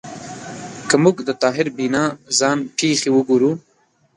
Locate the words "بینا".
1.77-2.03